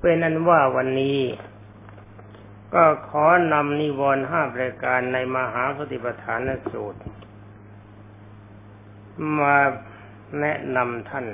[0.00, 1.20] เป็นอันว่าวันนี้
[2.74, 7.00] ก็ขอนำนิวรณ์ห้าประการในมหาสติปัฏฐานสูตร
[9.38, 9.58] มา
[10.40, 11.26] แนะนำท่าน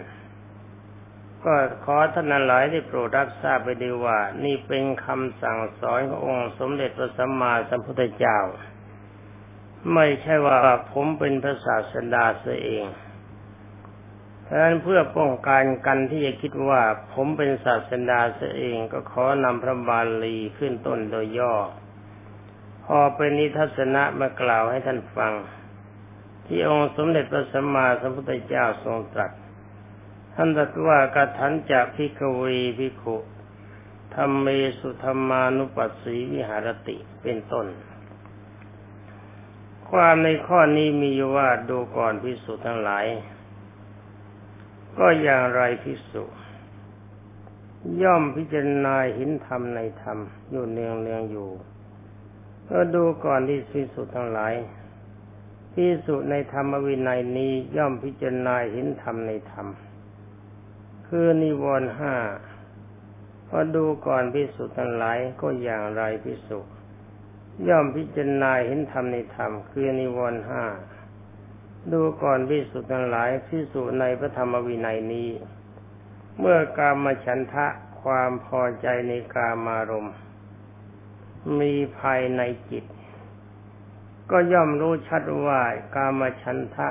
[1.44, 8.38] ก็ขอท่านหลายได้โปรดรับทราบไปดีว่า นี่เป็นคำสั่งสอนขององค์สมเด็จพระสัมมาสัมพุทธเจ้า
[9.94, 10.58] ไม่ใช่ว่า
[10.92, 12.84] ผมเป็นพระศาสดาเสียเอง
[14.46, 21.54] เพราะฉะนั้นเพื่อป้องกันกันที่จะคิดว่าผมเป็นศาสดาเสียเองก็ขอนำพระบาลีขึ้นต้นโดยย่อ
[22.84, 25.32] พอเป็นนิทัศนะมากล่าวให้ท่านฟัง
[26.46, 29.32] ที่องค์สมเด็จพระสัมมาสัมพุทธเจ้าทรงตรัส
[30.34, 32.42] ท่านตรัสว่ากทันจะพิกเว
[32.78, 33.16] พิขุ
[34.14, 34.46] ธรรมเม
[34.78, 37.66] สุธรรมานุปัสสีวิหารติเป็นต้น
[39.90, 43.06] ความในข้อนี้มีว่าดูก่อนพิสุทั้งหลาย
[44.98, 46.24] ก็อย่างไรพิสุ
[48.02, 50.18] ย่อมพิจารณาหินธรรมในธรรม
[50.50, 51.50] อยู่เนืองเนืองอยู่
[52.68, 54.54] ก็ดูก่อนที่พิสุทั้งหลาย
[55.72, 59.66] พิสุในธรรมวินัยนี้ย่อมพิจารณาหินธรรมในธรรม
[61.06, 62.14] คือนิวรณ์ห้า
[63.48, 66.58] พอดูก่อนพิสุทั้งหลายก็อย่างไรพิสุ
[67.68, 70.64] ย่อมพิจารณาเห็นธรรมในธรรม คือนิวรณ์ห้า
[71.92, 75.30] ดูก่อนพิสุทั้งหลายพิสุในพระธรรมวินัยนี้
[76.38, 77.66] เมื่อกามฉันทะ
[78.02, 80.16] ความพอใจในกามารมณ์
[81.60, 82.84] มีภายในจิต
[84.30, 85.60] ก็ย่อมรู้ชัดว่า
[85.94, 86.88] กามฉันทะ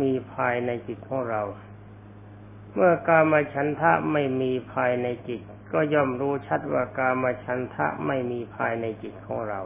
[0.00, 1.42] มีภายในจิตของเรา
[2.74, 5.40] เมื่อกามฉันทะไม่มีภายในจิต
[5.72, 9.60] ก็ย่อมรู้ชัดว่ากามฉันทะไม่มีภายในจิตของเรา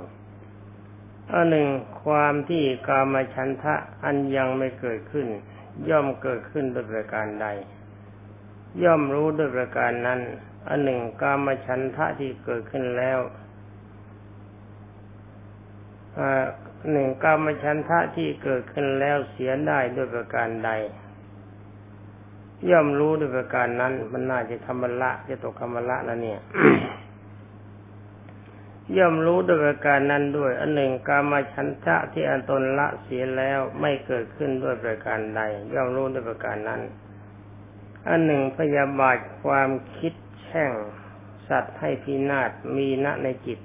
[1.32, 1.68] อันหนึ่ง
[2.04, 3.74] ความที่กามฉันทะ
[4.04, 5.26] อันยังไม่เกิดขึ้น
[5.88, 7.46] ย่อมเกิดขึ้นด้วยประการใด
[8.82, 10.20] ย่อมรู้ด้วยประการนั้น
[10.68, 13.18] อันหนึ่งกามฉันทะที่เกิดขึ้นแล้ว
[16.92, 20.70] หนึ่งกามฉันทะที่เกิดขึ้นแล้วเสียได้ด้วยประการใด
[22.70, 26.40] ย่อมรู้ด้วยประการนั้น มันน่าจะคำละจะตกคำละแล้วเนี่ย
[28.96, 35.40] ย่อมรู้ด้วยประการนั้นด้วย อันหนึ่งกามาชันทะที่อันตนละเสียแล้วไม่เกิดขึ้นด้วยประการใด
[35.74, 36.80] ย่อมรู้ด้วยประการนั้น
[38.08, 40.72] อันหนึ่งพยาบาทความคิดแช่ง
[41.48, 43.60] สัตว์ให้พินาศมีณในจิต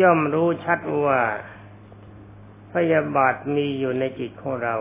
[0.00, 1.20] ย่อมรู้ชัดว่า
[2.72, 4.74] พยาบาทมีอยู่ในจิตของเรา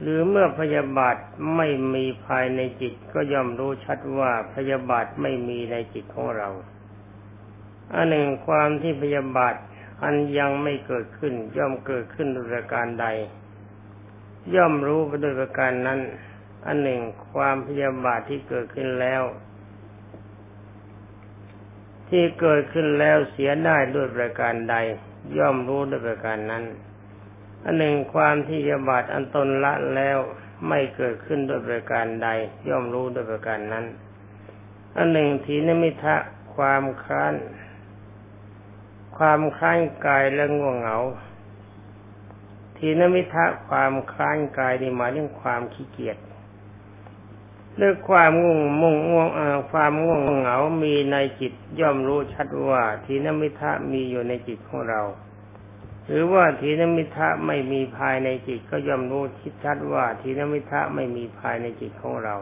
[0.00, 1.16] หรือเมื่อพยาบาท
[1.56, 6.48] ไม่มีภายในจิตก็ย่อมรู้ชัดว่าพยาบาทไม่มีในจิตของเรา
[7.94, 9.54] อันหนึ่งความที่พยาบาท
[10.02, 13.06] อันยังไม่เกิดขึ้น ย่อมเกิดขึ้นโดยประการใด
[14.54, 16.00] ย่อมรู้ไปโดยประการนั้น
[16.66, 17.00] อันหนึ่ง
[17.32, 19.22] ความพยาบาทที่เกิดขึ้นแล้ว
[22.08, 24.76] ที่เกิดขึ้นแล้วเสียได้ด้วยประการใด
[25.38, 26.64] ย่อมรู้ด้วยประการนั้น
[27.64, 30.18] อันหนึ่งความที่ยาบาทอันตนละแล้ว
[30.68, 32.28] ไม่เกิดขึ้นโดยประการใด
[32.68, 33.84] ย่อมรู้โดยประการนั้น
[34.96, 36.16] อันหนึ่งทีนมิทะ
[36.54, 37.34] ความค้าน
[39.16, 40.98] ความค้านกายและง่วงเหงา
[42.76, 46.18] ทีนมิทะความค้านกายนี่หมายถึงความขี้เกียจ
[47.76, 49.28] เรื่องความง่วงมุ่งง่วง
[49.70, 55.02] ความง่วงเหงา มีในจิตย่อมรู้ชัดว่าทีนมิทะมีอยู่ในจิตของเรา
[56.08, 62.36] หรือว่าทีนมิทะไม่มีภายในจิตก็ย่อมรู้ชิดชัดว่าทีนมิทะไม่มีภายในจิตของเรา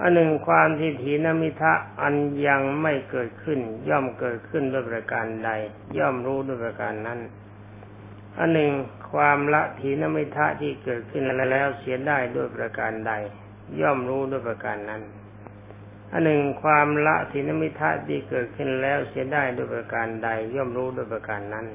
[0.00, 1.72] อันหนึ่งความที่ทีนมิทะ
[2.02, 2.14] อัน
[2.46, 5.50] ยังไม่เกิดขึ้น ย่อมเกิดขึ้นด้วยประการใด
[5.98, 7.20] ย่อมรู้ด้วยประการนั้น
[8.38, 8.72] อันหนึ่ง
[9.12, 13.12] ความละทีนมิทะที่เกิดขึ้นแล้วเสียได้ด้วยประการใด
[13.80, 15.02] ย่อมรู้ด้วยประการนั้น
[16.12, 21.66] อันหนึ่งความละทีนมิทะที่เกิดขึ้นแล้วเสียได้ด้วยประการใด ย่อมรู้ด้วยประการนั้น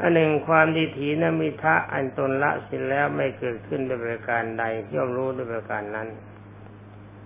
[0.00, 4.64] อันหนึ่งความดีถีนมิทะอันตนละสิ้นแล้วไม่เกิดขึ้นด้วยประการใด
[4.94, 6.08] ย่อมรู้ด้วยประการนั้น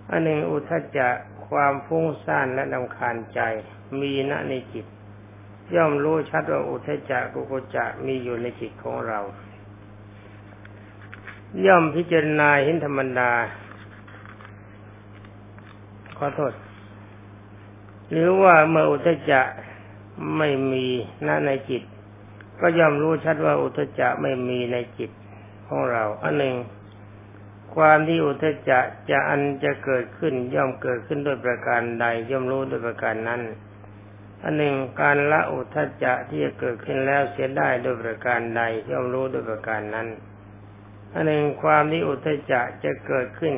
[0.09, 1.09] อันหนึ่งอุทจจะ
[1.47, 3.39] ความฟุ้งซ่านและลำคาญใจ
[3.99, 4.85] มีณในจิต
[5.75, 9.19] ย่อมรู้ชัดว่าอุทจจะกุกุจะมีอยู่ในจิตของเรา
[11.65, 13.31] ย่อมพิจารณาเห็นธรรมดา
[16.17, 16.53] ขอโทษ
[18.11, 19.41] หรือว่าเมื่ออุทจจะ
[20.37, 20.85] ไม่มี
[21.27, 21.83] ณในจิต
[22.61, 25.11] ก็ย่อมรู้ชัดว่าอุทจจะไม่มีในจิต
[25.67, 26.55] ของเรา อันหนึ่ง
[27.75, 28.79] ความที่อุทจจะ
[29.09, 33.41] จะอันจะเกิดขึ้นย่อมเกิดขึ้นด้วยประการใด ย่อมรู้ด้วยประการนั้น
[34.43, 38.61] อันหนึ่งการละอุทจจะที่จะเกิดขึ้นแล้วเสียได้ด้วยประการใด
[38.91, 40.07] ย่อมรู้ด้วยประการนั้น
[41.13, 43.55] อันหนึ่งความที่อุทจจะจะเกิดขึ้น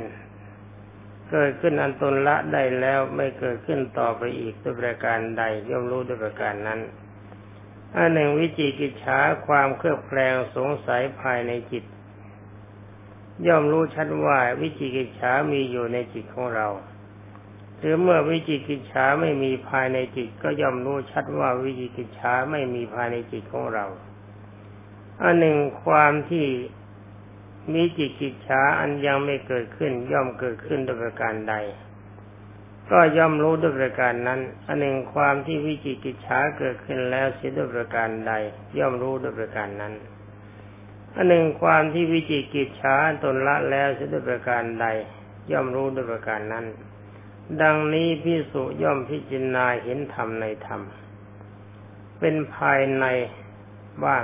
[1.31, 6.79] เกิดขึ้นอันตนละได้แล้วไม่เกิดขึ้นต่อไปอีกด้วยประการใดย่อมรู้ด้วยประการนั้น
[7.97, 11.83] อันหนึ่งวิจิกิจฉาความเครือบแคลงสงสัยภายในจิต
[13.47, 16.67] ย่อมรู้ชัดว่าวิจิกิจฉามีอยู่ในจิตของเรา
[17.77, 23.85] หรือเมื่อวิจิกิจฉาไม่มีภายในจิต ก็ย่อมรู้ชัดว่าวิจิกิจฉาไม่มีภายในจิตของเรา
[25.23, 26.47] อันหนึ่งความที่
[27.73, 31.55] มีจิตกิจฉาอันยังไม่เกิดขึ้นย่อมเกิดขึ้นโดยประการใด
[32.91, 38.33] ก็ย่อมรู้ด้วยประการนั้น อันหนึ่งความที่วิจิกิจฉาเกิดขึ้นแล้วเสียด้วยประการใด
[38.77, 39.93] ย่อมรู้ด้วยประการนั้น
[41.15, 44.85] อันหนึ่งความที่วิจิกิจฉาตนละแล้วเสียด้วยประการใด
[45.51, 46.65] ย่อมรู้ด้วยประการนั้น
[47.61, 50.81] ดังนี้พิสุย่อมพิจารณาเห็นธรรมในธรรม
[52.19, 53.05] เป็นภายใน
[54.05, 54.23] บ้าง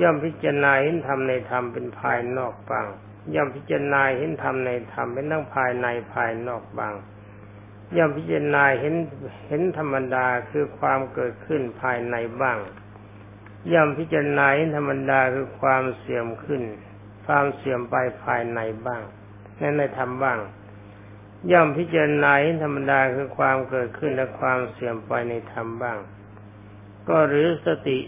[0.00, 2.86] ย่อมพิจารณาเห็นธรรมในธรรมเป็นภายนอกบ้าง
[3.34, 6.94] ย่อมพิจารณาเห็นธรรมในธรรมเป็นทั้งภายในภายนอกบ้าง
[7.96, 8.94] ย่อมพิจารณาเห็น
[9.46, 12.58] เห็นธรรมดาคือความเกิดขึ้นภายในบ้าง
[13.72, 16.62] ย่อมพิจารณาเห็นธรรมดาคือความเสื่อมขึ้น
[17.26, 19.02] ความเสื่อมไปภายในบ้าง
[19.60, 20.38] นั่นในธรรมบ้าง
[21.52, 25.98] ย่อมพิจารณาเห็นธรรมดาคือความเกิดขึ้นและความเสื่อมไปในธรรมบ้าง
[27.08, 27.98] ก็หรือสติ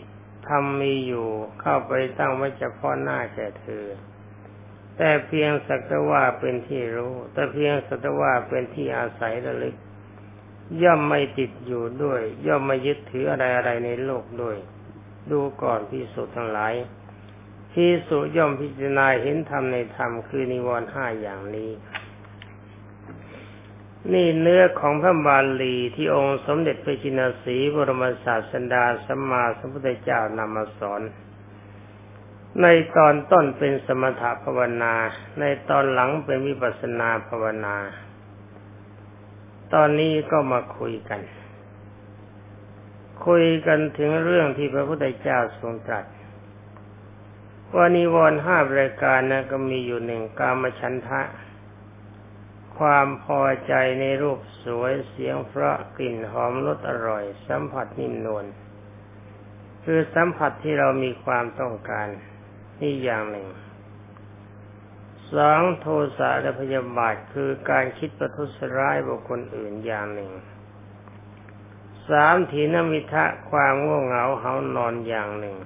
[0.49, 1.29] ธรรมมีอยู่
[1.61, 3.85] เข้าไปตั้งไว้เฉพาะหน้าแก่เธอ
[4.97, 9.77] แต่เพียงสักแต่ว่าเป็นที่รู้ แต่เพียงสักแต่ว่าเป็นที่อาศัยระลึก
[10.83, 14.57] ย่อมไม่ติดอยู่ด้วย ย่อมไม่ยึดถืออะไรอะไรในโลกด้วย
[15.31, 16.75] ดูก่อนพิสุทั้งหลาย
[17.73, 21.71] พิสุย่อมพิจารณาเห็นธรรมในธรรมคือนิวรณ์ห้าอย่างนี้
[24.13, 31.03] นี่เนื้อของพระบาลีที่องค์สมเด็จพระจินสีบรมศาสดาสัมมาสัมพุทธเจ้านำมาสอน
[32.63, 32.67] ใน
[32.97, 34.95] ตอนต้นเป็นสมถภาวนา
[35.41, 37.77] ในตอนหลังเป็นวิปัสนาภาวนา
[39.75, 41.21] ตอนนี้ก็มาคุยกัน
[43.27, 46.07] คุยกันถึงเรื่องที่พระพุทธเจ้าทรงตรัส
[47.75, 51.23] ว่านิวรณ์ห้ารายการนะก็มีอยู่หนึ่งกามฉันทะ
[52.79, 58.45] ความพอใจในรูปสวยเสียงเพราะกลิ่นหอมรสอร่อย สัมผัสนิ่มนวล
[59.85, 62.09] คือสัมผัสที่เรามีความต้องการ
[62.81, 63.49] นี่อย่างหนึ่ง
[65.35, 65.87] สองโท
[66.19, 70.33] สะและพยาบาทคือการคิดประทุษร้ายบุคคลอื่นอย่างหนึ่ง
[72.11, 75.57] สามถีนมิทะความง่วงเหงาเหานอนอย่างหนึ่ง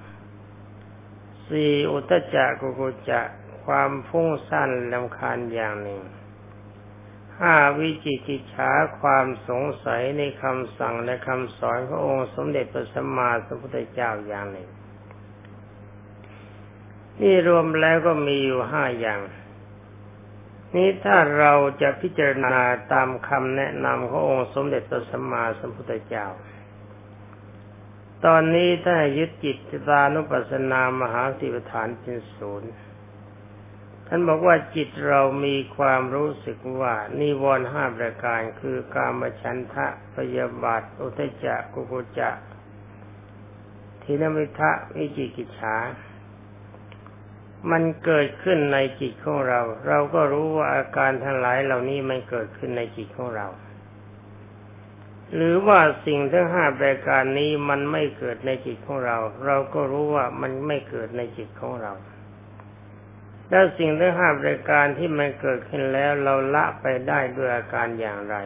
[1.47, 3.21] สี่อุตจักกุกุจะ
[3.65, 6.01] ความฟุ้งซ่านลำคาญอย่างหนึ่ง
[7.39, 14.69] ห้าวิจิกิจฉาความสงสัยในคำสั่งและคำสอนขององค์สมเด็จพระสัมมาสัมพุทธเจ้าอย่างหนึ่ง
[17.19, 19.21] นี่รวมแล้วก็มีอยู่ห้าอย่าง
[20.75, 22.57] นี้ถ้าเราจะพิจารณา
[22.93, 26.27] ตามคำแนะนำขององค์สมเด็จพระสัมมาสัมพุทธเจ้า
[28.25, 32.71] ตอนนี้ถ้ายึดจิตตานุปัสสนามหาสิบฐานเป็นศูนย์
[34.07, 42.31] ท่านบอกว่าจิตเรามีความรู้สึกว่านิวรณ์ห้าประการคือกามฉันทะพยาบาทอุทจักกุกุจะ
[44.03, 45.75] ทินมิทะวิจิกิจฉา
[47.69, 53.47] มันเกิดขึ้นในจิตของเรา เราก็รู้ว่าอาการทั้งหลายเหล่านี้มันเกิดขึ้นในจิตของเรา
[55.35, 61.93] หรือว่าสิ่งทั้งห้าประการนี้มันไม่เกิดในจิตของเรา เราก็รู้ว่ามันไม่เกิดในจิตของเรา
[63.49, 68.37] แล้วสิ่งทั้งห้าปรายการที่มันเกิดขึ้นแล้วเราละไปได้ด้วยอาการอย่างไร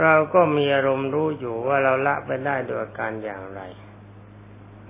[0.00, 3.60] เราก็มีอารมณ์รู้อยู่ว่าเราละไปได้ด้วยอาการอย่างไร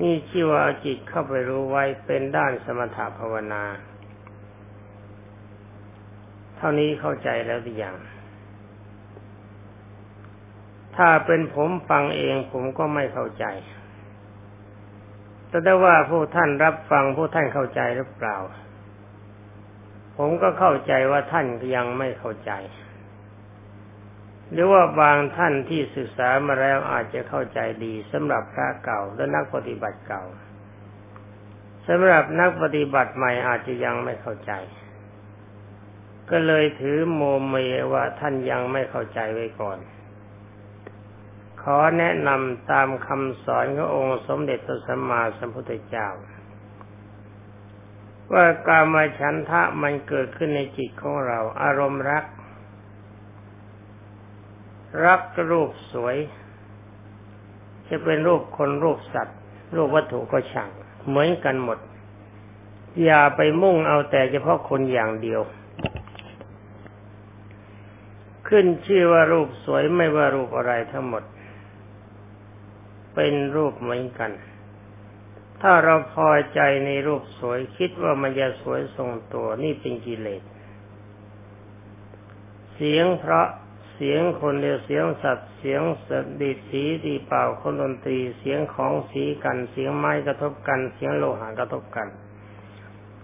[0.02, 3.62] นี่ชื่อว่าจิตเข้าไปรู้ไว้เป็นด้านสมถภาวนา
[6.56, 7.96] เท่านี้เข้าใจแล้วหรือยัง
[10.96, 13.44] ถ้าเป็นผมฟังเองผมก็ไม่เข้าใจ
[15.48, 18.36] แต่ได้ว่าผู้ท่านรับฟังผู้ท่านเข้าใจหรือเปล่า
[20.16, 22.52] ผมก็เข้าใจว่าท่านยังไม่เข้าใจ
[24.52, 30.24] หรือว่าบางท่านที่ศึกษามาแล้วอาจจะเข้าใจดีสำหรับพระเก่าและนักปฏิบัติเก่า
[31.88, 34.52] สำหรับนักปฏิบัติใหม่อาจจะยังไม่เข้าใจ
[36.30, 37.54] ก็เลยถือโมเม
[37.92, 39.78] ว่าท่านยังไม่เข้าใจไว้ก่อน
[41.62, 46.08] ขอแนะนำตามคำสอนขององค์สมเด็จพระสัมมาสัมพุทธเจ้า
[48.32, 52.24] ว่าการมาฉันทะมันเกิดขึ้นในจิตของเรา อารมณ์รัก
[55.04, 56.16] รักรูปสวย
[57.88, 59.38] จะเป็นรูปคนรูปสัตว์
[59.74, 60.68] รูปวัตถุก็ช่าง
[61.08, 61.78] เหมือนกันหมด
[63.04, 65.40] อย่าไปมุ่งเอาแต่เฉพาะคนอย่างเดียว
[68.48, 71.22] ขึ้นชื่อว่ารูปสวยไม่ว่ารูปอะไรทั้งหมด
[73.14, 74.30] เป็นรูปเหมือนกัน
[75.62, 80.42] ถ้าเราพอใจในรูปสวยคิดว่ามันจะสวยทรงตัวนี่เป็นกิเลส
[82.74, 83.46] เสียงเพราะ
[83.96, 86.10] เสียงคนเดียวเสียงสัตว์เสียงส
[86.42, 92.08] ดิดสีดีเป่าคนดนตรีเสียงของสีกันเสียงไม้กระทบกัน เสียงโลหะกระทบกัน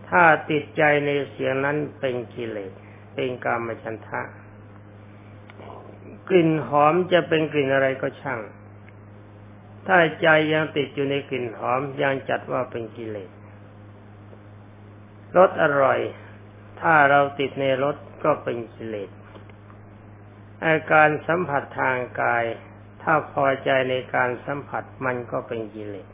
[0.09, 2.73] ถ้าติดใจในเสียงนั้นเป็นกิเลส
[3.15, 4.23] เป็นกามฉันทะ
[6.29, 8.41] กลิ่นหอมจะเป็นกลิ่นอะไรก็ช่าง
[9.87, 13.31] ถ้าใจยังติดอยู่ในกลิ่นหอมยังจัดว่าเป็นกิเลส
[15.37, 16.01] รสอร่อย
[16.81, 19.11] ถ้าเราติดในรสก็เป็นกิเลส
[20.67, 22.45] อาการสัมผัสทางกาย
[23.03, 26.09] ถ้าพอใจในการสัมผัสมันก็เป็นกิเลส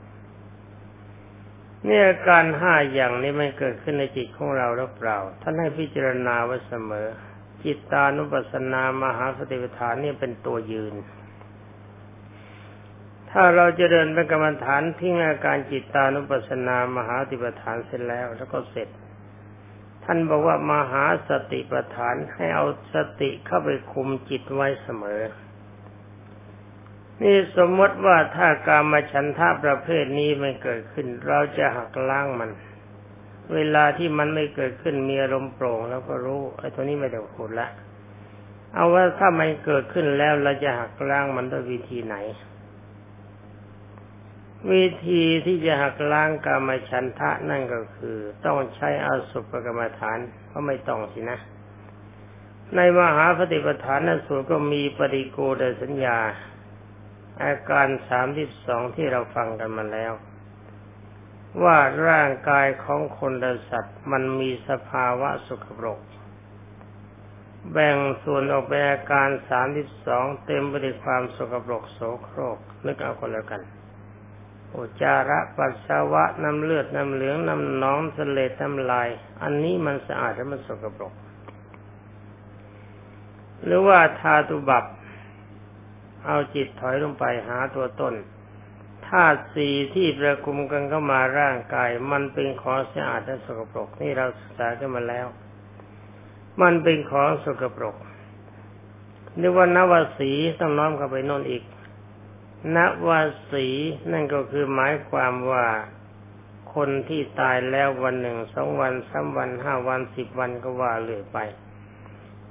[1.87, 7.07] เนี่ยการห้าอย่างนี้มันเกิดขึ้นในจิตของเราหรือเปล่า ท่านให้พิจารณาไว้เสมอ
[7.65, 10.95] จิตตานุปัสสนามหาสติปัฏฐานนี่เป็นตัวยืน
[13.31, 18.89] ถ้าเราจะเดินเป็นกรรมฐานทิ้งอาการจิตตานุปัสสนามหาสติปัฏฐานเสร็จแล้ว แล้วก็เสร็จ
[20.11, 25.21] ท่านบอกว่ามหาสติปัฏฐานให้เอาสติเข้าไปคุมจิตไว้เสมอ
[27.23, 32.51] นี่สมมติว่าถ้าการมาฉันทาประเภทนี้ไม่เกิดขึ้น เราจะหักล้างมัน
[33.55, 37.69] เวลาที่มันไม่เกิดขึ้นมีอารมณ์โปร่งแล้วก็รู้ไอ้ตัวนี้ไม่ต้องพูดละ
[38.75, 42.17] เอาว่าถ้ามันเกิดขึ้นแล้วเราจะหักล้างมันด้วยวิธีไหน
[44.73, 51.39] วิธีที่จะหักล้างกรรมฉันทะนั่นก็คือ ต้องใช้อาสุปกรรมฐานเพราะไม่ต้องสินะ
[52.77, 56.19] ในมหาปฏิปทานนั้นสูตรก็มีปริโกดสัญญา
[57.43, 60.13] อาการสามที่สองที่เราฟังกันมาแล้ว
[61.63, 66.01] ว่าร่างกายของคนและสัตว์มันมีสภาวะสุขปรก
[67.73, 73.63] แบ่งส่วนออกเป็นอาการสามที่สองเต็มไปด้วยความสกปรกโสโครกนึกเอาคนแล้วกัน
[74.77, 79.09] อุจาระปัสสาวะน้ำเลือดน้ำเหลืองน้ำหนองสเลดน้ำลาย
[79.43, 81.13] อันนี้มันสะอาดและมันสกปรก
[83.65, 84.85] หรือว่าทาตุบับ
[86.27, 88.15] เอาจิตถอยลงไปหาตัวตน
[89.09, 95.27] ธาตุสีที่ประคุมกันเข้ามาร่างกาย มันเป็นของสะอาดและสกปรก นี่เราศึกษากันมาแล้ว
[96.63, 97.97] มันเป็นของสกปรก
[99.37, 101.63] หรือว่า นวสีต้องน้อมเข้าไปน่นอีก
[102.77, 103.09] นว
[103.51, 103.67] สี
[104.13, 105.67] นั่นก็คือหมายความว่า
[106.75, 111.39] คนที่ตายแล้ววันหนึ่งสองวันสามวันห้าวันสิบวันก็ว่าเลื่อยไป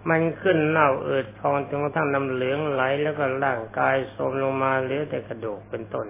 [0.09, 6.07] มันขึ้นเน่าเอิดพองจนกระทั่งน้ำเหลืองไหลแล้วก็ร่างกายโทมลงมาเหลือแต่กระดูกเป็นต้น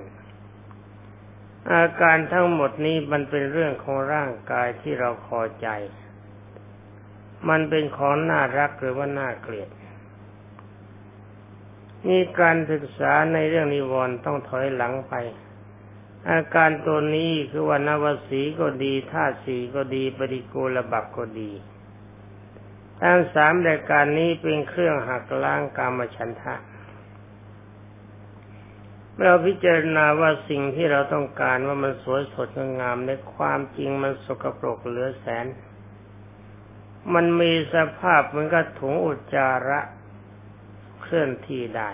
[1.72, 5.68] อาการทั้งหมดนี้มันเป็นเรื่องของร่างกายที่เราพอใจ
[7.50, 9.70] มันเป็นของน่ารักหรือว่าน่าเกลียด
[12.08, 15.14] มีการศึกษาในเรื่องนิวรณ์ต้องถอยหลังไป
[16.30, 21.52] อาการตัวนี้คือว่านวสีก็ดีธาตุสีก็ดีปฏิโกลบับก็ดี
[23.02, 26.56] ทั้งสามรายการนี้เป็นเครื่องหักล้างกามฉันทะ
[29.22, 32.50] เราพิจารณาว่าสิ่งที่เราต้องการว่ามันสวยสด
[32.80, 35.46] งามในความจริงมันสกปรกเหลือแสน
[37.14, 39.80] มันมีสภาพเหมือนกับถุงอุจจาระ
[41.08, 41.90] เคลื่อนที่ได้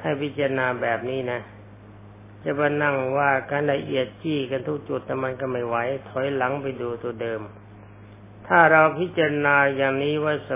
[0.00, 1.40] ให้พิจารณาแบบนี้นะ
[2.44, 5.76] จะมานั่งว่าการละเอียดจี้กันทุกจุดแต่มันก็ไม่ไหว
[6.08, 7.40] ถอยหลังไปดูตัวเดิม
[8.46, 10.52] ถ้าเราพิจารณาอย่างนี้ว่าเส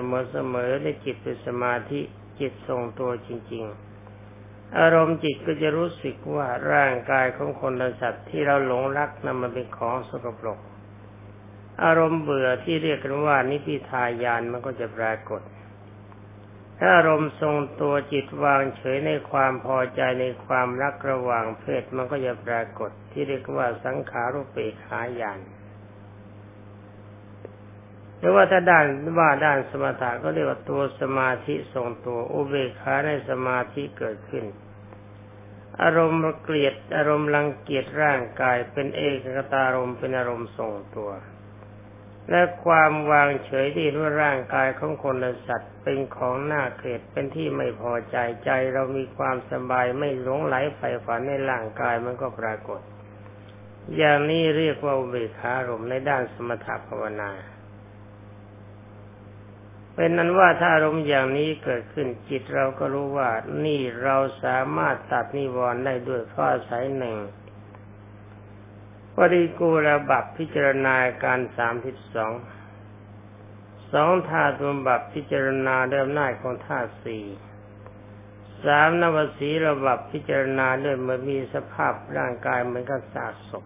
[0.55, 2.01] มอๆในจิตเป็นสมาธิ
[2.41, 10.59] จิตทรงตัวจริง ๆอารมณ์จิตก็จะรู้สึกว่าร่างกายของคนและสัตว์ที่เราหลงรักนั้นมันเป็นของสกปรก
[11.85, 15.41] อารมณ์เบื่อที่เรียกกันว่านิพิทายานมันก็จะปรากฏ
[16.85, 25.41] ถ้าอารมณ์ทรงตัวจิตวางเฉยในความพอใจในความรักระหว่างเพศมันก็จะปรากฏที่เรียกว่าสังขารุปเปขาญาณ
[28.19, 28.87] หรือว่าถ้าด้าน
[29.19, 34.45] ว่าด้านสมถะก็เรียกว่าตัวสมาธิทรงตัวอุเบกขาในสมาธิเกิดขึ้น
[35.83, 41.11] อารมณ์เกลียดอารมณ์รังเกียจร่างกายเป็นเอกกตารมณ์เป็นอารมณ์ทรงตัว
[42.31, 52.81] และความวางเฉยที่รู้ร่างกายของคนและสัตว์ เป็นของน่าเกลียดเป็นที่ไม่พอใจใจ เรามีความสบายไม่หลงไหลใฝ่ฝันในร่างกายมันก็ปรากฏ
[53.97, 57.31] อย่างนี้เรียกว่าเบกขารมในด้านสมถภาวนา
[59.95, 63.31] เป็นนั้นว่าถ้าอารมณ์อย่างนี้เกิดขึ้นจิตเราก็รู้ว่า
[63.65, 67.17] นี่เราสามารถตัดนิวรณ์ได้ด้วยข้อสายหนึ่ง
[69.17, 72.33] ปริกูระบับพิจารณาการสามสิบสอง
[73.93, 77.25] สองธาตุบำบัดพิจารณาด้วยอำนาของธาตุสี่
[78.65, 83.65] สามนวสีระบับพิจารณาด้วยเมื่อมีสภาพร่างกายเหมือนกับสาศพ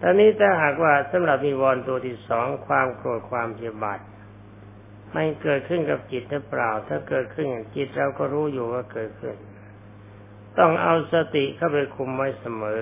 [0.00, 4.00] ตอนนี้ถ้าหากว่าสำหรับมีวรตัวที่สองความโกรธความเพียบาท
[5.12, 9.36] ไม่เกิดขึ้นกับจิตหรือเปล่า ถ้าเกิดขึ้นจิตเราก็รู้อยู่ว่าเกิดขึ้น
[10.58, 12.80] ต้องเอาสติเข้าไปคุมไว้เสมอ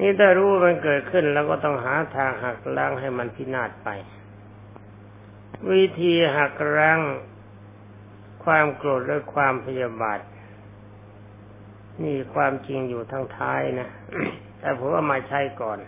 [0.00, 3.88] นี่ถ้ารู้มันเกิดขึ้นแล้วก็ต้องหาทางหักล้างให้มันพินาศไป
[5.70, 7.00] วิธีหักล้าง
[8.44, 10.20] ความโกรธและความพยาบาท
[12.02, 13.88] นี่ความจริงอยู่ทางท้ายนะ
[14.58, 15.78] แต่ผมว่ามาใช้ก่อน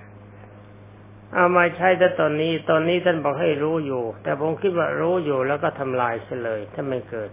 [1.32, 7.30] เอามาใช้แต่ตอนนี้ ตอนนี้ท่านบอกให้รู้อยู่ แต่ผมคิดว่ารู้อยู่แล้วก็ทำลายเสียเลยถ้าไม่เกิด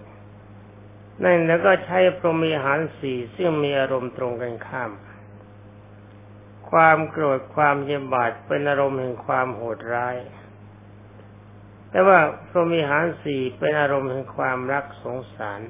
[1.23, 4.91] นั่นแล้วก็ใช้พรหมีหารสี่ซึ่งมีอารมณ์ตรงกันข้าม
[6.73, 10.17] ความโกรธความเยบาดเป็นอารมณ์แห่งความโหดร้าย
[11.89, 15.61] แต่ว่าพรหมิหารสี่เป็นอารมณ์แห่งความรักสงสาร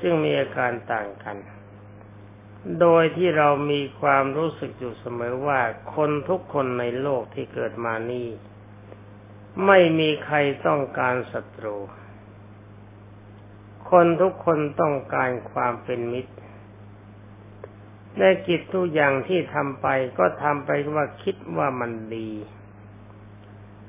[0.00, 1.36] ซึ่งมีอาการต่างกัน
[2.80, 5.60] โดยที่เรามีความรู้สึกอยู่เสมอว่า
[5.94, 8.28] คนทุกคนในโลกที่เกิดมานี้
[9.66, 10.36] ไม่มีใคร
[10.66, 11.76] ต้องการศัตรู
[13.90, 16.34] คนทุกคนต้องการความเป็นมิตร
[18.18, 19.86] ในกิจทุกอย่างที่ทำไป
[20.18, 22.30] ก็ทำไปว่าคิดว่ามันดี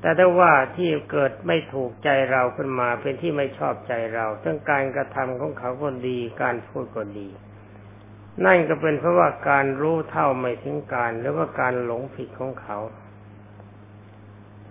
[0.02, 7.30] แต่ถ้าว่าที่เกิดไม่ถูกใจเราขึ้นมาเป็นที่ไม่ชอบใจเราทั้งการกระทำของเขาก็ดี การพูดก็ดี
[8.46, 12.78] นั่นก็เป็นเพราะว่าการรู้เท่าไม่ถึงการหรือว่าการหลงผิดของเขา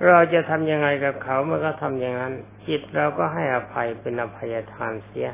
[0.07, 2.35] เราจะทำยังไงกับเขาเมื่อเขาทำอย่างนั้น
[2.66, 5.28] จิตเราก็ให้อภัยเป็นอภัยทานเสีย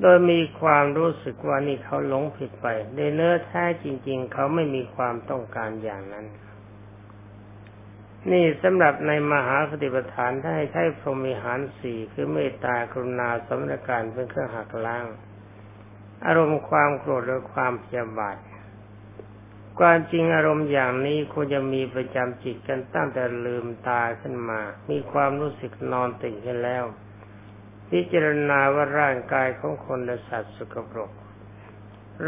[0.00, 6.26] โดยมีความรู้สึกว่านี่เขาหลงผิดไป ในเนื้อแท้จริง ๆ เขาไม่มีความต้องการอย่างนั้น
[8.32, 15.04] นี่สำหรับในมหาสติปัฏฐานถ้าให้ใช้พรหมิหารสี่คือเมตตากรุณาสมณการเป็นเครื่องหักล้าง
[16.26, 18.36] อารมณ์ความโกรธหรือความพยาบาท
[19.78, 26.84] ความจริงอารมณ์อย่างนี้ควรจะมีประจำจิตกันตั้งแต่ลืมตาขึ้นมา มีความรู้สึกนอนตื่นขึ้นแล้ว
[27.90, 31.10] พิจารณาว่าร่างกายของคนและสัตว์สกปรก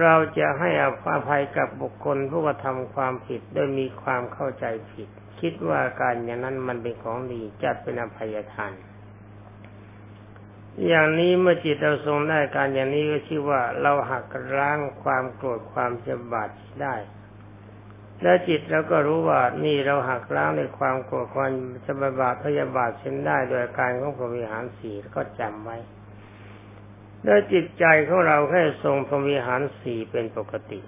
[0.01, 0.85] เราจะให้อ
[1.29, 5.09] ภัยกับบุคคลผู้กระทำความผิดโดยมีความเข้าใจผิด
[5.41, 8.73] คิดว่าการอย่างนั้นมันเป็นของดีจัดเป็นอภัยทาน
[10.87, 14.25] อย่างนี้เมื่อจิตเราทรงได้การอย่างนี้ก็ชื่อว่าเราหัก
[14.59, 16.51] ล้างความโกรธความเจ็บบาด
[16.83, 16.95] ได้
[18.23, 21.51] แล้วจิตเราก็รู้ว่านี่เราหักล้างในความโกรธความ
[21.85, 25.77] จะบาดพยาบาทเช่นได้โดยการของพรหมิหารสีก็จำไว้
[27.25, 30.81] แล้วจิตใจของเราแค่ทรงพรหมิหารสีเป็นปกติ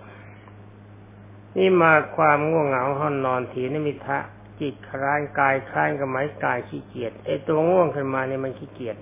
[1.56, 4.18] นี่มาความง่วงเหงาห้องนอนถีนมิทะ
[4.60, 8.96] จิตคลานกายคลานกับหมายกายขี้เกียจไอตัวง่วงขึ้นมาเนี่ยมันขี้เกียจ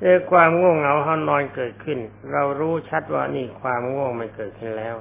[0.00, 1.98] เรื่องความง่วงเหงาหานอนเกิดขึ้น
[2.32, 4.96] เรารู้ชัดว่านี่ความง่วงมันเกิดขึ้นแล้ว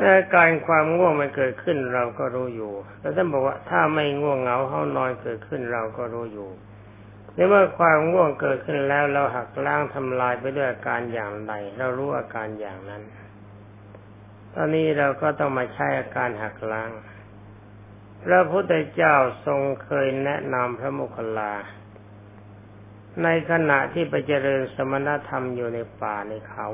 [0.00, 6.48] เมื่อการความง่วงมันเกิดขึ้นเราก็รู้อยู่ แล้วท่านบอกว่าถ้าไม่ง่วงเหงาหานอนเกิดขึ้นเราก็รู้อยู่
[7.34, 13.02] ในเมื่อความง่วงเกิดขึ้นแล้ว เราหักล้างทำลายไปด้วยอาการอย่างไรเรารู้อาการอย่างนั้น
[14.54, 16.90] ตอนนี้เราก็ต้องมาใช้อาการหักล้าง
[18.24, 19.14] พระพุทธเจ้า
[19.46, 21.54] ทรงเคยแนะนำพระโมคคัลลา
[23.22, 26.66] ในขณะที่ไปเจริญสมณธรรมอยู่ในป่าในเขา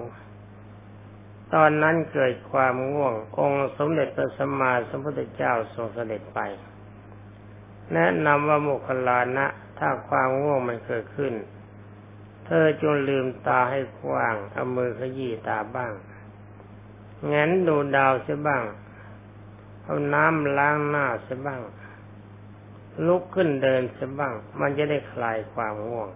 [1.55, 6.41] ตอนนั้นเกิดความง่วง องค์สมเด็จพระสัมมาสัมพุทธเจ้าทรงเสด็จไป
[7.93, 9.47] แนะนำว่าโมคคัลลานะ
[9.79, 11.33] ถ้าความง่วงมันเกิดขึ้น
[12.47, 15.93] เธอจงลืมตาให้กว้าง เอามือขยี้ตาบ้าง
[17.33, 18.63] งั้นดูดาวเสียบ้าง
[19.85, 21.61] เอาน้ำล้างหน้าเสียบ้าง
[23.07, 26.09] ลุกขึ้นเดินเสียบ้าง มันจะได้คลายความง่วง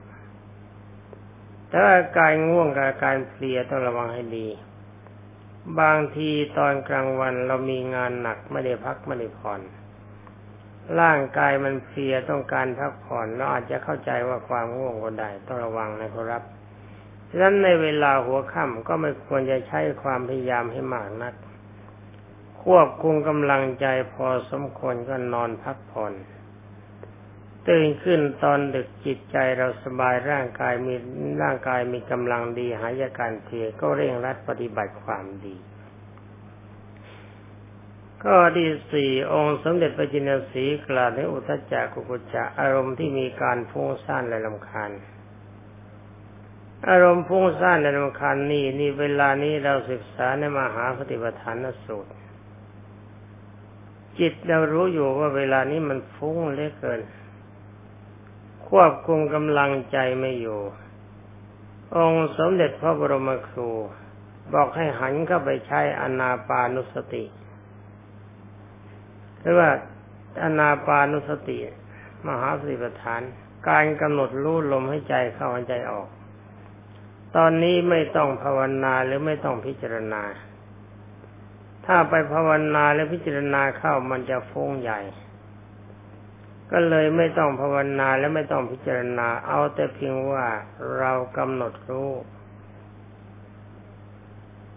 [1.69, 4.49] แต่อาการง่วงกับอาการเพลียต้องระวังให้ดี
[5.81, 9.61] บางทีตอนกลางวันเรามีงานหนักไม่ได้พักไม่ได้ผ่อน
[11.01, 16.43] ร่างกายมันเพลียต้องการพักผ่อนเราอาจจะเข้าใจว่าความง่วงก็ได้ต้องระวังนะครับ
[17.31, 21.35] ฉะนั้นในเวลาหัวค่ำก็ไม่ควรจะใช้ความพยายามให้มากนัก
[22.63, 26.13] ควบคุมกำลังใจพอสมควรก็นอนพักผ่อน
[27.69, 30.95] ตื่นขึ้นตอนดึกจิตใจเราสบายร่างกายมี
[31.43, 35.57] ร่างกายมีกำลังดีหายาการเพียก็เร่งรัดปฏิบัติความดี
[38.25, 44.91] ก็ที่สี่องค์สมเด็จพระจินสีกล่าวในอุทจจะกุกุจะอารมณ์ที่มีการฟุ้งซ่านและลำคาญ
[46.89, 52.13] อารมณ์พุ่งสร้างในรำคาญนี่นี่เวลานี้เราศึกษาในมหาปฏิปทานสูตร
[54.19, 57.01] จิตเรารู้อยู่ว่าเวลานี้มันฟุ้งเหลือเกิน
[58.69, 60.61] ควบคุมกำลังใจไม่อยู่
[61.97, 63.71] องค์สมเด็จพระบรมครู
[64.55, 67.25] บอกให้หันเข้าไปใช้อนาปานุสติ
[69.41, 69.71] หรือว่า
[70.43, 71.59] อนาปานุสติ
[72.27, 73.23] มหาสติปัฏฐาน
[73.69, 76.09] การกำหนดรู้ลมให้ใจเข้าใจออก
[77.37, 80.23] ตอนนี้ไม่ต้องภาวนาหรือไม่ต้องพิจารณา
[81.87, 85.01] ถ้าไปภาวนาและพิจารณาเข้ามันจะฟุ้งใหญ่
[86.73, 90.47] ก็เลยไม่ต้องภาวนาและไม่ต้องพิจารณา เอาแต่เพียงว่า
[90.99, 92.11] เรากำหนดรู้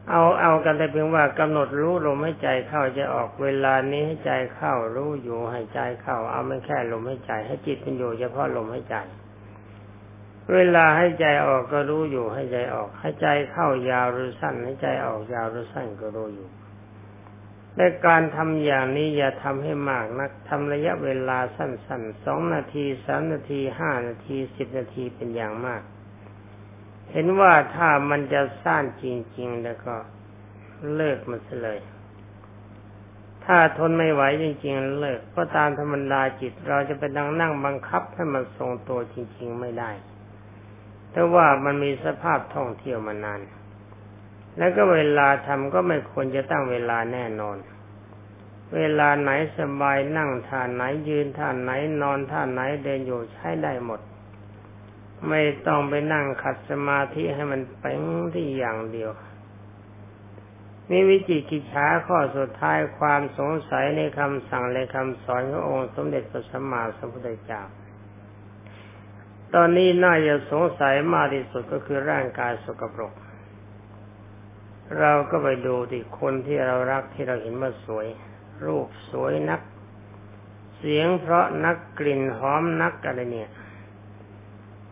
[0.09, 8.95] เอาเอากันแต่เพียงว่ากำหนดรู้ลมให้ใจเข้าจะออกเวลานี้ให้ใจเข้ารู้อยู่ให้ใจเข้า เอาไม่แค่ลมให้ใจให้จิตมันอยู่เฉพาะลมให้ใจ
[10.53, 16.47] เวลาให้ใจออกก็รู้อยู่ให้ใจออก ให้ใจเข้ายาวหรือสั้นให้ใจออกยาวหรือสั้นก็รู้อยู่
[17.77, 25.81] ในการทำอย่างนี้อย่าทำให้มากนักทำระยะเวลาสั้นๆสองนาทีสามนาทีห้านาทีสิบนาทีเป็นอย่างมาก
[27.11, 29.05] เห็นว่าถ้ามันจะสั้นจ
[29.37, 29.95] ริง ๆ แล้วก็
[30.95, 31.79] เลิกมันเลย
[33.45, 39.91] ถ้าทนไม่ไหวจริง ๆ เลิกก็ตามธรรมดาจิต เราจะไปนั่งนั่งบังคับให้มันทรงตัวจริง ๆ ไม่ได้
[41.11, 43.39] แต่ว่ามันมีสภาพท่องเที่ยวมานาน
[44.57, 47.57] แล้วก็เวลาทำก็ไม่ควรจะตั้งเวลาแน่นอน
[48.75, 54.01] เวลาไหนสบายนั่งท่าไหนยืนท่าไหนนอนท่าไหนเดินอยู่ใช้ได้หมด
[55.29, 58.01] ไม่ต้องไปนั่งขัดสมาธิให้มันเป่ง
[58.33, 59.11] ที่อย่างเดียว
[60.89, 67.61] นี่วิจิกิจฉาข้อสุดท้ายความสงสัยในคำสั่งและคำสอนขององค์สมเด็จพระสัมมาสัมพุทธเจ้า
[69.53, 73.13] ตอนนี้น่าจะสงสัยมากที่สุดก็คือร่างกายสกปรก
[74.99, 78.07] เราก็ไปดูที่คนที่เรารักที่เราเห็นว่าสวย
[78.65, 79.61] รูปสวยนัก
[80.77, 83.49] เสียงเพราะนักกลิ่นหอมนักอะไรเนี่ย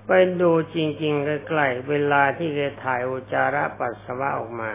[0.08, 4.72] ไปดูจริงๆใกล้ๆเวลาที่แกถ่ายอุจาระปัสสาวะออกมา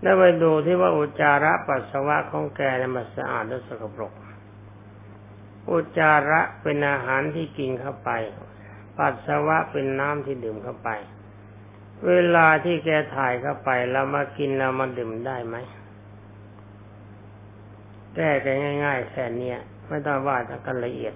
[0.00, 4.12] แล้วไปดูที่ว่าอุจาระปัสสาวะของแกเนี่ยมันสะอาดหรือสกปรก
[5.70, 8.10] อุจาระเป็นอาหารที่กินเข้าไป
[8.98, 10.90] ปัสสาวะเป็นน้ำที่ดื่มเข้าไป
[12.06, 15.56] เวลาที่แกถ่ายเข้าไปเรามากินเรามาดื่มได้ไหม
[18.14, 19.52] แก้กันง่ายๆแค่นี้
[19.88, 21.14] ไม่ต้องว่าทั้งกันละเอียด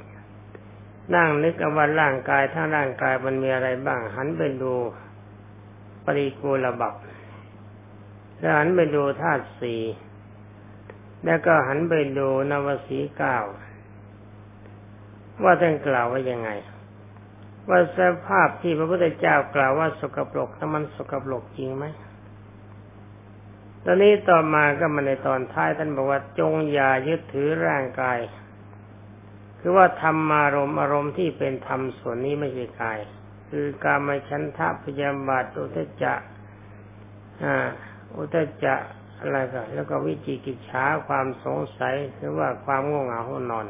[1.14, 4.72] นั่งนึกว่าร่างกายถ้าร่างกายมันมีอะไรบ้าง หันไปดู
[6.04, 6.94] ปริกูลบับ
[8.38, 9.80] แล้วหันไปดูธาตุสี่
[11.24, 13.36] แล้วก็หันไปดูนวสีเก้า
[15.42, 16.50] ว่าท่านกล่าวว่ายังไง
[17.68, 21.84] ว่าสภาพที่พระพุทธเจ้ากล่าวว่าสกปรกถ้ามันสกปรกจริงไหม
[23.84, 28.18] ตอนนี้ต่อมาก็มาในตอนท้ายท่านบอกว่าจงอย่ายึดถือร่างกาย
[29.60, 32.98] คือว่าธรรมารมอารมณ์ที่เป็นธรรมส่วนนี้ไม่ใช่กาย
[33.48, 36.14] คือการมาชันทะพยาบาทอุทจะ
[37.44, 37.54] อ่า
[38.16, 38.74] อุทจะ
[39.18, 43.66] อะไรกันแล้วก็วิจิกิจฉาความสงสัยหรือว่าความง่วงเหงาห้นอน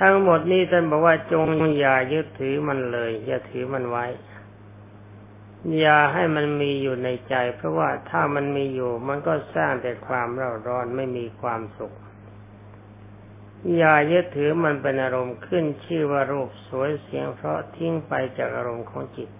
[0.00, 1.46] ทั้งหมดนี้ท่านบอกว่าจง
[1.78, 4.06] อย่ายึดถือมันเลย อย่าถือมันไว้
[5.78, 11.94] อย่าให้มันมีอยู่ในใจ เพราะว่าถ้ามันมีอยู่ มันก็สร้างแต่ความเร่าร้อนไม่มีความสุข
[13.76, 19.30] อย่ายึดถือมันเป็นอารมณ์ขึ้นชื่อว่ารูปสวยเสียง เพราะทิ้งไปจากอารมณ์ของจิต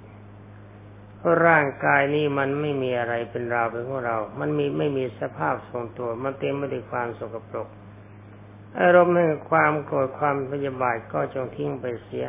[1.16, 7.68] เพราะร่างกายนี้มันไม่มีอะไรเป็นเราเป็นของเรา มันมีไม่มีสภาพทรงตัว มันเต็มไปด้วยความสกปรก
[8.78, 12.26] อารมณ์แห่งความโกรธความพยาบาทก็จงทิ้งไปเสีย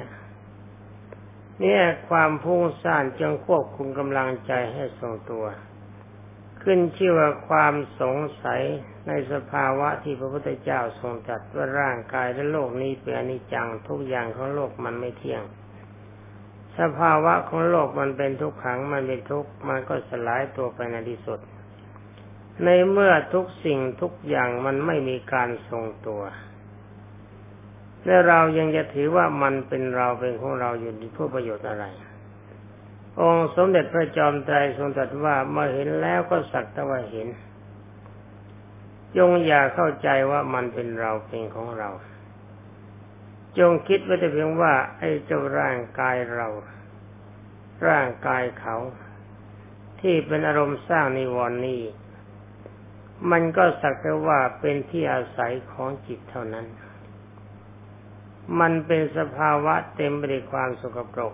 [1.60, 5.46] เนี่ยความพุ่งซ่านจงควบคุมกำลังใจให้ทรงตัว
[6.62, 8.62] ขึ้นชื่อว่าความสงสัย
[9.08, 15.44] ในสภาวะที่พระพุทธเจ้าทรงตรัสว่าร่างกายและโลกนี้เป็นอนิจจังทุกอย่างของโลกมันไม่เที่ยง
[16.80, 21.40] สภาวะของโลกมันเป็นทุกขังมันเป็นทุกข์มันก็สลายตัวไปในที่สุด
[22.66, 26.22] ในเมื่อทุกสิ่งทุกอย่างมันไม่มีการทรงตัว
[28.06, 31.86] และเรายังจะถือว่ามันเป็นเราเป็นของเราอยู่เพื่อประโยชน์อะไร
[33.20, 37.28] องค์สมเด็จพระจอมไตรทรงตรัสว่าเมื่อเห็นแล้วก็สักแต่ว่าเห็น
[39.18, 41.90] จงอย่าเข้าใจว่ามันเป็นเราเป็นของเรา
[43.60, 46.48] จงคิดไว้แต่เพียงว่า ไอ้เจ้าร่างกายเรา
[47.88, 48.78] ร่างกายเขา
[50.02, 51.82] ที่เป็นอารมณ์สร้างนิวรณ์นี้
[53.32, 56.68] มันก็สักแต่ว่าเป็นที่อาศัยของจิตเท่านั้น
[58.60, 61.34] มันเป็นสภาวะเต็มไปด้วยความสกปรก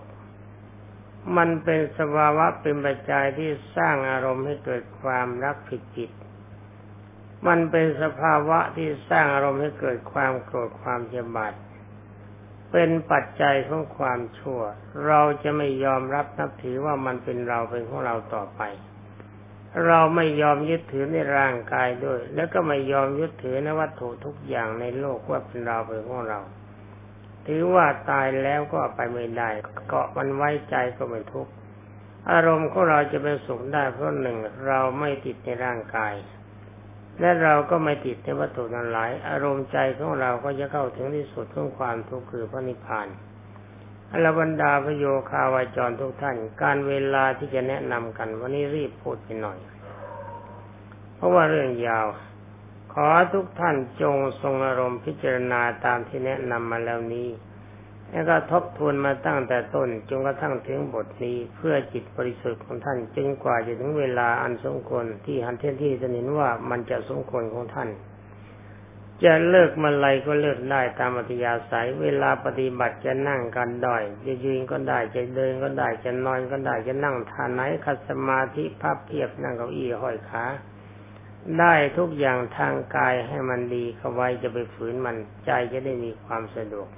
[1.37, 6.11] มันเป็นสภาวะเป็นปัจจัยที่สร้างอารมณ์ให้เกิดความรักผิดจิต
[7.47, 11.53] มันเป็นสภาวะที่สร้างอารมณ์ให้เกิดความโกรธความเจ็บาด
[12.71, 14.61] เป็นปัจจัยของความชั่ว
[15.07, 18.61] เราจะไม่ยอมรับนับถือว่ามันเป็นเราเป็นของเราต่อไป
[19.85, 26.39] เราไม่ยอมยึดถือในร่างกายด้วย แล้วก็ไม่ยอมยึดถือในวัตถุทุกอย่างในโลกว่าเป็นเราเป็นของเรา
[27.47, 29.49] ถือว่าตายแล้วก็ไปไม่ได้
[29.87, 31.51] เกาะมันไว้ใจก็ไม่ทุกข์
[32.31, 36.13] อารมณ์ของเราจะเป็นสุขได้เพราะหนึ่งเราไม่ติดในร่างกาย
[37.19, 43.07] และเราก็ไม่ติดในวัตถุนั้นหลาย อารมณ์ใจของเราก็จะเข้าถึงที่สุดของความทุกข์คือพระนิพพาน
[44.11, 49.57] อรบรรดาพโยคาวาจรทุกท่าน การเวลาที่จะแนะนำกัน วันนี้รีบพูดไปหน่อย
[51.15, 52.07] เพราะว่าเรื่องยาว
[52.93, 57.29] ขอทุกท่านจงทรงอารมณ์พิจารณาตามที่แนะนำมาแล้วนี้
[58.11, 67.89] แล้วก็ทบทวนมาตั้งแต่ต้นจนกระทั่งถึงบทนี้เพื่อจิตบริสุทธิ์ของท่านจนกว่าจะถึงเวลาอันสมควรที่หันเทนที่จะเห็นว่ามันจะสมควรของท่าน
[69.23, 80.45] จะเลิกมาลัยก็เลิกได้ตามอัธยาศัย เวลาปฏิบัติจะนั่งกันได้ จะยืนก็ได้ จะเดินก็ได้ จะนอนก็ได้ จะนั่งทานไหนคัดสมาธิพับเพียบนั่งเก้าอี้ห้อยขา
[81.59, 86.89] ได้ทุกอย่างทางกายให้มันดีเข้าไว้จะไปฝืนมันใจจะได้มีความสะดวก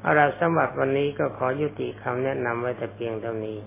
[0.00, 3.58] เอาละสำหรับวันนี้ก็ขอยุติคำแนะนำไว้แต่เพียงเท่านี้